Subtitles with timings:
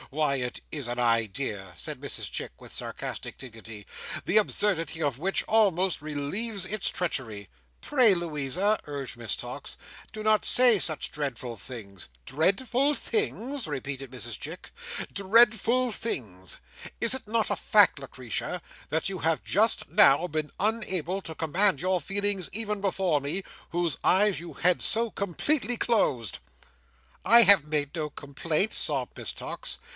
[0.09, 3.85] Why, it is an idea," said Mrs Chick, with sarcastic dignity,
[4.25, 7.47] "the absurdity of which almost relieves its treachery."
[7.81, 9.77] "Pray, Louisa," urged Miss Tox,
[10.11, 14.71] "do not say such dreadful things." "Dreadful things!" repeated Mrs Chick.
[15.13, 16.57] "Dreadful things!
[16.99, 21.79] Is it not a fact, Lucretia, that you have just now been unable to command
[21.79, 26.39] your feelings even before me, whose eyes you had so completely closed?"
[27.23, 29.77] "I have made no complaint," sobbed Miss Tox.